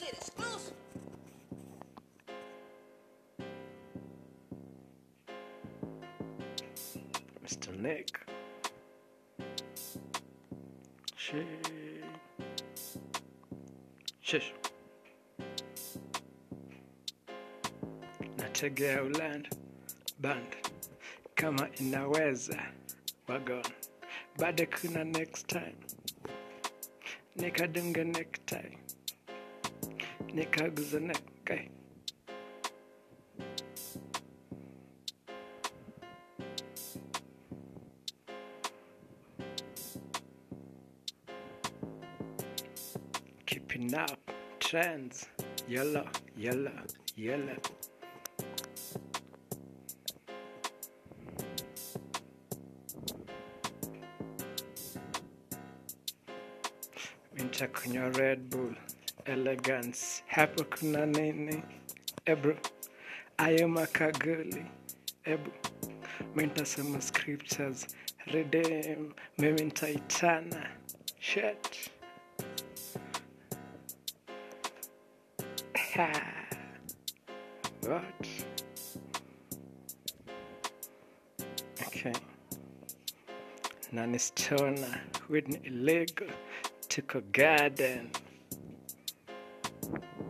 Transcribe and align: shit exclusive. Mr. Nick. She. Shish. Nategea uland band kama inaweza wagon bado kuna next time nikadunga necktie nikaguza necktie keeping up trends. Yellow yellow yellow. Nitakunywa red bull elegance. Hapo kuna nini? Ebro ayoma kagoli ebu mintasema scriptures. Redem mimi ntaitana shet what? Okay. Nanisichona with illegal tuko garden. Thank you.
shit 0.00 0.14
exclusive. 0.14 0.72
Mr. 7.44 7.78
Nick. 7.78 8.20
She. 11.16 11.44
Shish. 14.20 14.52
Nategea 18.36 19.02
uland 19.02 19.48
band 20.18 20.56
kama 21.34 21.68
inaweza 21.80 22.62
wagon 23.28 23.64
bado 24.38 24.66
kuna 24.66 25.04
next 25.04 25.46
time 25.46 25.76
nikadunga 27.36 28.04
necktie 28.04 28.78
nikaguza 30.34 31.00
necktie 31.00 31.70
keeping 43.46 43.94
up 43.94 44.18
trends. 44.58 45.26
Yellow 45.68 46.06
yellow 46.36 46.72
yellow. 47.16 47.56
Nitakunywa 57.34 58.16
red 58.18 58.50
bull 58.50 58.74
elegance. 59.30 60.22
Hapo 60.26 60.64
kuna 60.64 61.06
nini? 61.06 61.62
Ebro 62.26 62.56
ayoma 63.38 63.86
kagoli 63.86 64.64
ebu 65.24 65.50
mintasema 66.36 67.00
scriptures. 67.00 67.86
Redem 68.26 69.12
mimi 69.38 69.62
ntaitana 69.64 70.70
shet 71.20 71.90
what? 77.82 78.26
Okay. 81.86 82.12
Nanisichona 83.92 85.00
with 85.28 85.66
illegal 85.66 86.28
tuko 86.88 87.20
garden. 87.32 88.10
Thank 89.82 90.04
you. 90.20 90.29